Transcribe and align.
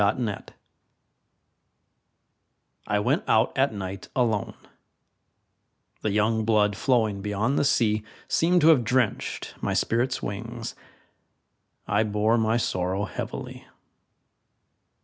Winter 0.01 0.31
Stars 0.33 0.49
I 2.87 2.97
went 2.97 3.23
out 3.27 3.55
at 3.55 3.71
night 3.71 4.07
alone; 4.15 4.55
The 6.01 6.09
young 6.09 6.43
blood 6.43 6.75
flowing 6.75 7.21
beyond 7.21 7.59
the 7.59 7.63
sea 7.63 8.03
Seemed 8.27 8.61
to 8.61 8.69
have 8.69 8.83
drenched 8.83 9.53
my 9.61 9.75
spirit's 9.75 10.19
wings 10.23 10.73
I 11.87 12.01
bore 12.01 12.39
my 12.39 12.57
sorrow 12.57 13.05
heavily. 13.05 13.67